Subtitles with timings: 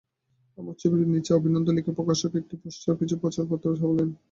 [0.57, 4.09] আমার ছবির নিচে অভিনন্দন লিখে প্রকাশক একটি পোস্টার এবং কিছু প্রচারপত্র ছাপালেন।